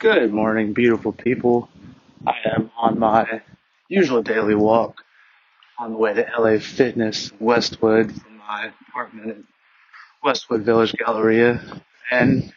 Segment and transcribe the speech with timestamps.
[0.00, 1.68] Good morning, beautiful people.
[2.24, 3.42] I am on my
[3.88, 5.02] usual daily walk
[5.76, 9.36] on the way to LA Fitness Westwood from my apartment at
[10.22, 11.82] Westwood Village Galleria.
[12.12, 12.52] And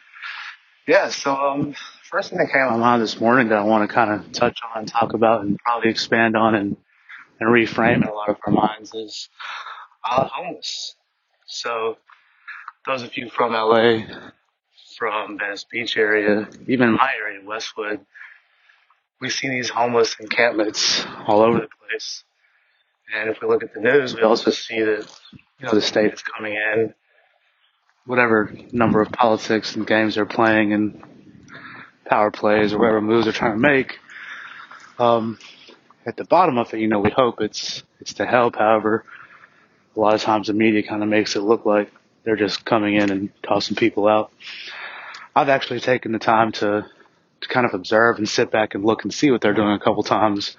[0.86, 1.74] yeah, so um,
[2.08, 4.30] first thing that came to my mind this morning that I want to kind of
[4.30, 6.76] touch on, talk about, and probably expand on and,
[7.40, 9.28] and reframe in a lot of our minds is
[10.08, 10.94] uh, homeless.
[11.46, 11.96] So
[12.86, 14.04] those of you from LA,
[15.02, 18.06] from Venice Beach area, even my area, in Westwood,
[19.20, 22.22] we see these homeless encampments all over the place.
[23.12, 25.12] And if we look at the news, we also see that,
[25.58, 26.94] you know, the state is coming in,
[28.06, 31.02] whatever number of politics and games they're playing and
[32.06, 33.98] power plays or whatever moves they're trying to make.
[35.00, 35.36] Um,
[36.06, 38.54] at the bottom of it, you know, we hope it's, it's to help.
[38.54, 39.04] However,
[39.96, 41.90] a lot of times the media kind of makes it look like
[42.22, 44.30] they're just coming in and tossing people out.
[45.34, 46.86] I've actually taken the time to,
[47.40, 49.78] to kind of observe and sit back and look and see what they're doing a
[49.78, 50.56] couple times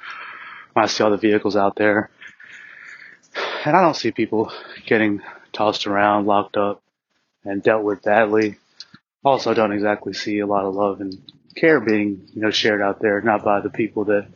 [0.73, 2.09] when I see all the vehicles out there.
[3.65, 4.51] And I don't see people
[4.85, 6.81] getting tossed around, locked up,
[7.45, 8.55] and dealt with badly.
[9.23, 11.15] Also don't exactly see a lot of love and
[11.55, 14.27] care being, you know, shared out there, not by the people that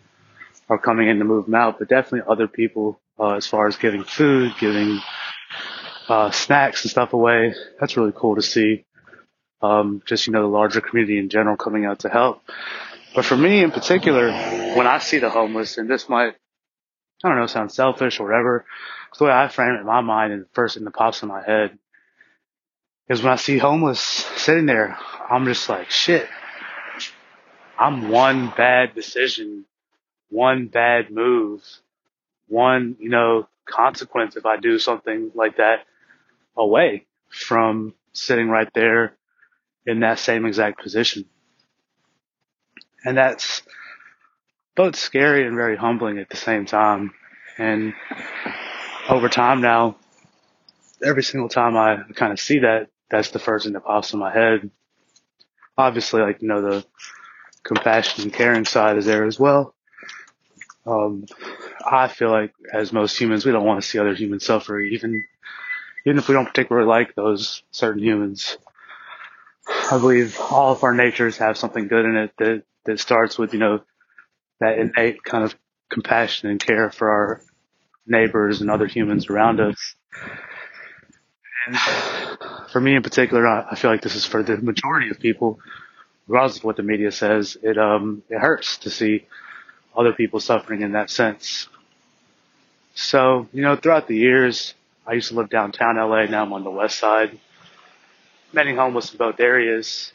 [0.70, 3.76] are coming in to move them out, but definitely other people, uh, as far as
[3.76, 5.00] giving food, giving,
[6.08, 7.56] uh, snacks and stuff away.
[7.80, 8.86] That's really cool to see
[9.62, 12.42] um, just you know the larger community in general coming out to help.
[13.16, 14.32] But for me in particular,
[14.76, 16.36] when I see the homeless, and this might
[17.24, 18.66] I don't know sound selfish or whatever,
[19.18, 21.30] the way I frame it in my mind, and the first thing that pops in
[21.30, 21.78] my head
[23.10, 24.98] is when I see homeless sitting there,
[25.30, 26.28] I'm just like shit.
[27.80, 29.66] I'm one bad decision,
[30.30, 31.64] one bad move,
[32.48, 35.86] one you know consequence if I do something like that
[36.56, 39.17] away from sitting right there
[39.88, 41.26] in that same exact position.
[43.04, 43.64] And that's
[44.76, 47.14] both scary and very humbling at the same time.
[47.58, 47.94] And
[49.10, 49.96] over time now,
[51.04, 54.20] every single time I kind of see that, that's the first thing that pops in
[54.20, 54.70] my head.
[55.78, 56.86] Obviously, like, you know, the
[57.64, 59.74] compassion and caring side is there as well.
[60.86, 61.26] Um,
[61.86, 65.24] I feel like as most humans, we don't want to see other humans suffer, even,
[66.06, 68.58] even if we don't particularly like those certain humans.
[69.90, 73.54] I believe all of our natures have something good in it that, that starts with,
[73.54, 73.82] you know,
[74.60, 75.56] that innate kind of
[75.90, 77.42] compassion and care for our
[78.06, 79.96] neighbors and other humans around us.
[81.68, 81.78] And
[82.70, 85.60] for me in particular, I feel like this is for the majority of people,
[86.28, 89.26] regardless of what the media says, it, um, it hurts to see
[89.96, 91.68] other people suffering in that sense.
[92.94, 94.74] So, you know, throughout the years,
[95.06, 96.26] I used to live downtown LA.
[96.26, 97.40] Now I'm on the west side
[98.54, 100.12] many homeless in both areas.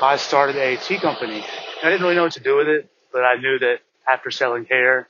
[0.00, 1.44] I started a tea company.
[1.82, 3.78] I didn't really know what to do with it, but I knew that
[4.10, 5.08] after selling hair,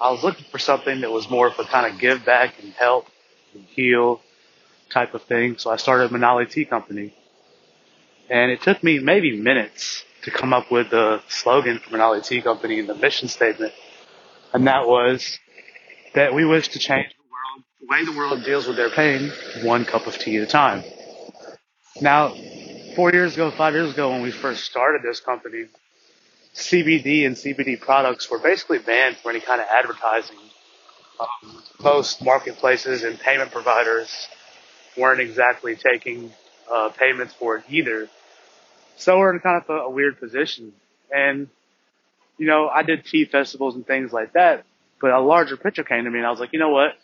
[0.00, 2.72] I was looking for something that was more of a kind of give back and
[2.72, 3.06] help
[3.54, 4.20] and heal
[4.90, 5.58] type of thing.
[5.58, 7.14] So I started Manali Tea Company.
[8.30, 12.40] And it took me maybe minutes to come up with the slogan for Manali Tea
[12.40, 13.72] Company and the mission statement.
[14.52, 15.38] And that was
[16.14, 17.14] that we wish to change
[17.84, 19.30] the way the world deals with their pain,
[19.62, 20.82] one cup of tea at a time.
[22.00, 22.34] Now,
[22.96, 25.66] four years ago, five years ago, when we first started this company,
[26.54, 30.38] CBD and CBD products were basically banned for any kind of advertising.
[31.20, 34.28] Um, most marketplaces and payment providers
[34.96, 36.32] weren't exactly taking
[36.72, 38.08] uh, payments for it either.
[38.96, 40.72] So we're in kind of a, a weird position.
[41.14, 41.48] And,
[42.38, 44.64] you know, I did tea festivals and things like that,
[45.00, 46.96] but a larger picture came to me and I was like, you know what?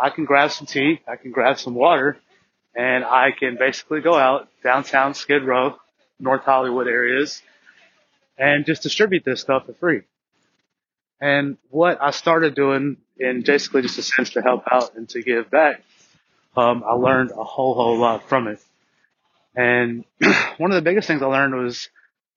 [0.00, 2.16] I can grab some tea, I can grab some water,
[2.74, 5.76] and I can basically go out downtown Skid Row,
[6.18, 7.42] North Hollywood areas,
[8.38, 10.02] and just distribute this stuff for free.
[11.20, 15.22] And what I started doing in basically just a sense to help out and to
[15.22, 15.82] give back,
[16.56, 18.60] um, I learned a whole, whole lot from it.
[19.54, 20.04] And
[20.56, 21.90] one of the biggest things I learned was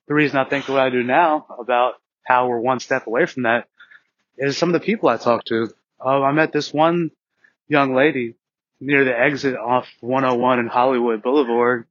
[0.08, 1.94] the reason I think what I do now about
[2.24, 3.68] how we're one step away from that
[4.38, 5.70] is some of the people I talk to.
[6.04, 7.12] Uh, I met this one
[7.74, 8.36] young lady
[8.80, 11.88] near the exit off 101 and Hollywood Boulevard.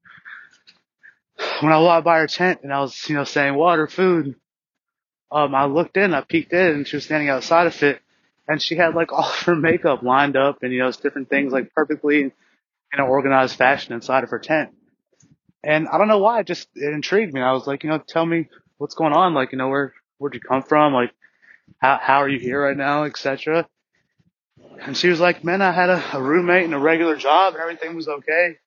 [1.60, 4.36] When I walked by her tent and I was, you know, saying water, food,
[5.30, 8.00] um, I looked in, I peeked in and she was standing outside of it
[8.46, 11.52] and she had like all of her makeup lined up and, you know, different things
[11.52, 12.32] like perfectly in
[12.92, 14.70] an organized fashion inside of her tent.
[15.64, 17.40] And I don't know why, it just, it intrigued me.
[17.40, 19.34] I was like, you know, tell me what's going on.
[19.34, 20.92] Like, you know, where, where'd you come from?
[20.92, 21.12] Like,
[21.78, 23.66] how, how are you here right now, etc.
[24.80, 27.62] And she was like, man, I had a, a roommate and a regular job and
[27.62, 28.58] everything was okay.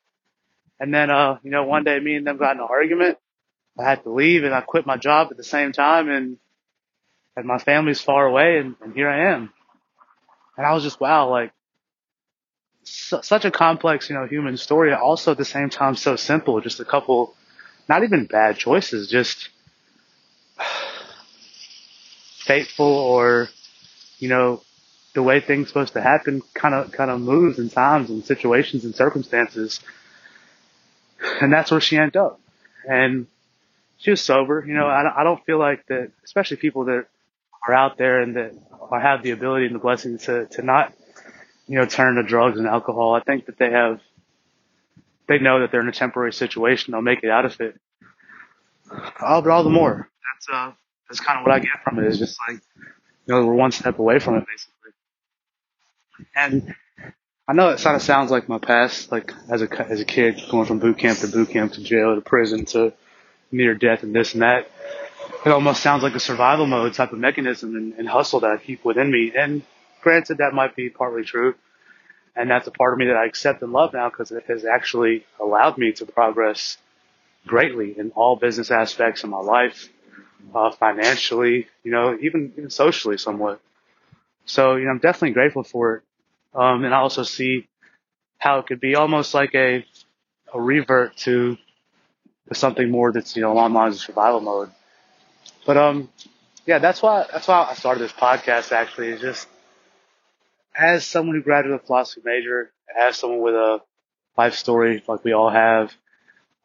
[0.79, 3.17] And then, uh, you know, one day me and them got in an argument
[3.77, 6.37] I had to leave and I quit my job at the same time and,
[7.35, 9.51] and my family's far away and, and here I am.
[10.57, 11.51] And I was just, wow, like
[12.83, 14.93] su- such a complex, you know, human story.
[14.93, 16.61] Also at the same time, so simple.
[16.61, 17.35] Just a couple,
[17.89, 19.49] not even bad choices, just
[22.37, 23.49] fateful or,
[24.19, 24.61] you know,
[25.15, 28.83] the way things supposed to happen kind of, kind of moves in times and situations
[28.83, 29.79] and circumstances.
[31.41, 32.39] And that's where she ended up.
[32.87, 33.25] And
[33.97, 34.63] she was sober.
[34.67, 37.05] You know, I, don't feel like that, especially people that
[37.67, 38.53] are out there and that
[38.91, 40.93] have the ability and the blessing to, to not,
[41.67, 43.15] you know, turn to drugs and alcohol.
[43.15, 44.01] I think that they have,
[45.29, 46.91] they know that they're in a temporary situation.
[46.91, 47.79] They'll make it out of it.
[48.91, 50.09] Oh, but all the more.
[50.33, 50.71] That's, uh,
[51.09, 53.71] that's kind of what I get from it is just like, you know, we're one
[53.71, 54.74] step away from it basically.
[56.35, 56.75] And
[57.47, 60.41] I know it sort of sounds like my past, like as a, as a kid
[60.49, 62.93] going from boot camp to boot camp to jail to prison to
[63.51, 64.69] near death and this and that.
[65.45, 68.57] It almost sounds like a survival mode type of mechanism and, and hustle that I
[68.57, 69.31] keep within me.
[69.37, 69.61] And
[70.01, 71.55] granted, that might be partly true.
[72.35, 74.65] And that's a part of me that I accept and love now because it has
[74.65, 76.77] actually allowed me to progress
[77.45, 79.87] greatly in all business aspects of my life,
[80.53, 83.61] uh, financially, you know, even, even socially somewhat.
[84.45, 86.03] So, you know, I'm definitely grateful for it.
[86.53, 87.67] Um, and I also see
[88.37, 89.85] how it could be almost like a,
[90.53, 91.57] a revert to
[92.53, 94.69] something more that's, you know, along the lines of survival mode.
[95.65, 96.09] But, um,
[96.65, 99.47] yeah, that's why, that's why I started this podcast actually is just
[100.75, 103.81] as someone who graduated a philosophy major, as someone with a
[104.37, 105.93] life story like we all have,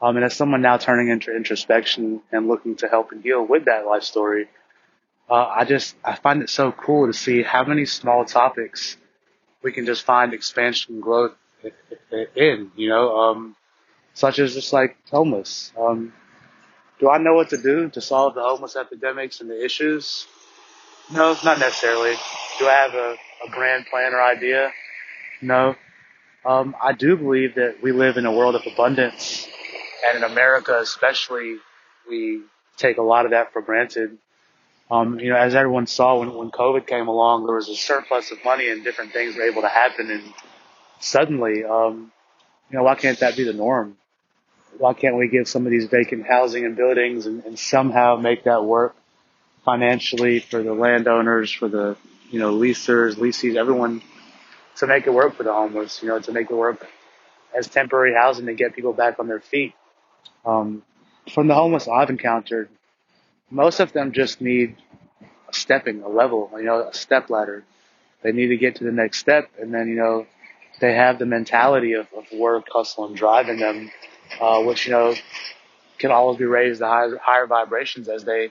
[0.01, 3.67] um, and as someone now turning into introspection and looking to help and heal with
[3.67, 4.49] that life story,
[5.31, 8.97] uh, I just, I find it so cool to see how many small topics
[9.63, 11.35] we can just find expansion and growth
[12.35, 13.57] in, you know, um,
[14.15, 15.73] such as just like homeless.
[15.79, 16.13] Um,
[16.99, 20.27] do I know what to do to solve the homeless epidemics and the issues?
[21.13, 22.15] No, not necessarily.
[22.59, 23.17] Do I have a,
[23.47, 24.71] a grand plan or idea?
[25.41, 25.77] No.
[26.45, 29.47] Um, I do believe that we live in a world of abundance,
[30.09, 31.57] and in America especially,
[32.09, 32.43] we
[32.77, 34.19] take a lot of that for granted.
[34.91, 38.33] Um, you know, as everyone saw when, when COVID came along, there was a surplus
[38.33, 40.11] of money and different things were able to happen.
[40.11, 40.35] And
[40.99, 42.11] suddenly, um,
[42.71, 43.97] you know, why can't that be the norm?
[44.79, 48.45] Why can't we give some of these vacant housing and buildings and, and somehow make
[48.45, 48.97] that work
[49.65, 51.97] financially for the landowners, for the,
[52.31, 54.03] you know, leasers, leasees, everyone
[54.77, 56.87] to make it work for the homeless, you know, to make it work
[57.57, 59.75] as temporary housing to get people back on their feet.
[60.45, 60.83] Um,
[61.33, 62.71] from the homeless I've encountered,
[63.51, 64.77] most of them just need
[65.49, 67.65] a stepping, a level, you know, a step ladder.
[68.23, 70.27] They need to get to the next step and then, you know,
[70.81, 73.91] they have the mentality of, of work, hustle, and drive in them,
[74.41, 75.15] uh, which, you know,
[75.99, 78.51] can always be raised to higher, higher vibrations as they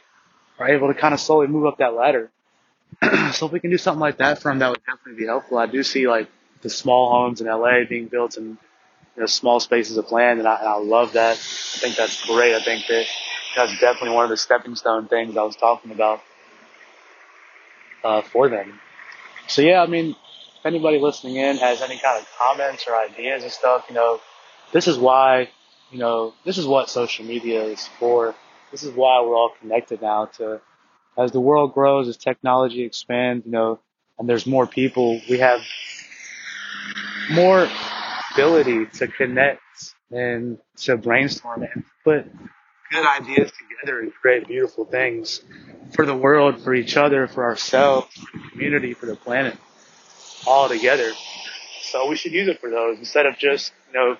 [0.60, 2.30] are able to kind of slowly move up that ladder.
[3.32, 5.58] so if we can do something like that for them, that would definitely be helpful.
[5.58, 6.30] I do see like
[6.62, 8.58] the small homes in LA being built in
[9.16, 11.34] you know, small spaces of land, and I, and I love that.
[11.34, 12.54] I think that's great.
[12.54, 13.06] I think that
[13.56, 16.22] that's definitely one of the stepping stone things I was talking about
[18.04, 18.80] uh, for them.
[19.48, 20.16] So yeah, I mean,
[20.60, 24.20] if anybody listening in has any kind of comments or ideas and stuff, you know,
[24.72, 25.50] this is why,
[25.92, 28.36] you know, this is what social media is for.
[28.72, 30.62] This is why we're all connected now to,
[31.18, 33.80] as the world grows, as technology expands, you know,
[34.20, 35.62] and there's more people, we have
[37.32, 37.68] more
[38.34, 39.62] ability to connect
[40.12, 42.26] and to brainstorm and put
[42.92, 45.42] good ideas together and create beautiful things
[45.94, 49.58] for the world, for each other, for ourselves, for the community, for the planet,
[50.46, 51.12] all together.
[51.84, 54.18] So we should use it for those instead of just, you know,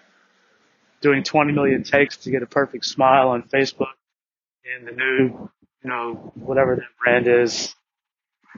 [1.02, 3.94] doing 20 million takes to get a perfect smile on Facebook
[4.66, 5.50] and the new,
[5.84, 7.74] you know, whatever that brand is,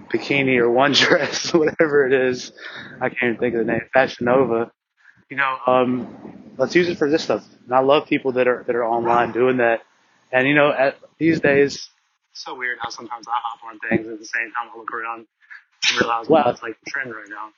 [0.10, 2.52] bikini or one dress, whatever it is.
[3.00, 4.72] I can't even think of the name, Fashion Nova.
[5.30, 7.46] You know, um, let's use it for this stuff.
[7.66, 9.82] And I love people that are, that are online doing that
[10.32, 11.90] and you know, at these days,
[12.32, 14.92] it's so weird how sometimes I hop on things at the same time I look
[14.92, 15.28] around
[15.90, 17.50] and realize, wow, it's like the trend right now.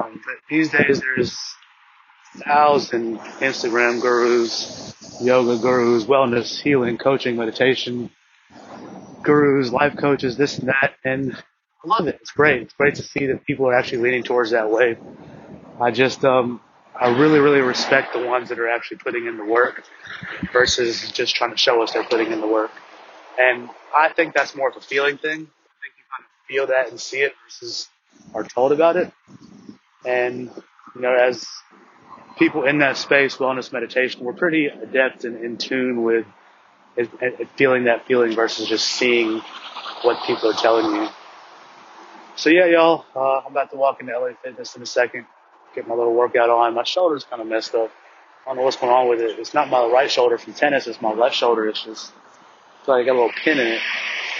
[0.00, 1.36] Um, but these days there's
[2.36, 8.10] thousand Instagram gurus, yoga gurus, wellness, healing, coaching, meditation
[9.22, 12.18] gurus, life coaches, this and that, and I love it.
[12.20, 12.62] It's great.
[12.62, 14.96] It's great to see that people are actually leaning towards that way.
[15.80, 16.60] I just um,
[17.00, 19.84] I really, really respect the ones that are actually putting in the work
[20.52, 22.72] versus just trying to show us they're putting in the work.
[23.38, 25.30] And I think that's more of a feeling thing.
[25.32, 27.88] I think you kind of feel that and see it versus
[28.34, 29.12] are told about it.
[30.04, 30.50] And,
[30.94, 31.46] you know, as
[32.36, 36.26] people in that space, wellness meditation, we're pretty adept and in tune with
[37.56, 39.40] feeling that feeling versus just seeing
[40.02, 41.08] what people are telling you.
[42.34, 45.26] So yeah, y'all, uh, I'm about to walk into LA Fitness in a second,
[45.78, 46.74] get my little workout on.
[46.74, 47.90] My shoulder's kind of messed up.
[48.44, 49.38] I don't know what's going on with it.
[49.38, 50.86] It's not my right shoulder from tennis.
[50.86, 51.68] It's my left shoulder.
[51.68, 52.12] It's just,
[52.82, 53.80] I feel like I got a little pin in it.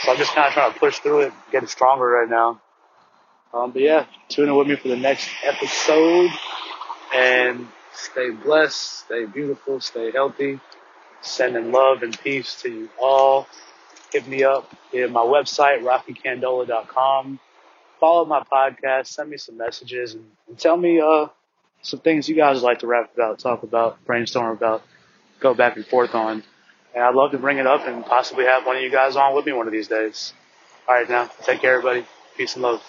[0.03, 2.61] So I'm just kind of trying to push through it, getting stronger right now.
[3.53, 6.31] Um, but yeah, tune in with me for the next episode
[7.15, 10.61] and stay blessed, stay beautiful, stay healthy.
[11.21, 13.49] Sending love and peace to you all.
[14.13, 17.41] Hit me up at my website, rockycandola.com.
[18.01, 21.27] Follow my podcast, send me some messages and, and tell me, uh,
[21.83, 24.83] some things you guys would like to rap about, talk about, brainstorm about,
[25.41, 26.43] go back and forth on.
[26.95, 29.35] And I'd love to bring it up and possibly have one of you guys on
[29.35, 30.33] with me one of these days.
[30.89, 32.07] All right, now take care, everybody.
[32.37, 32.83] Peace and love.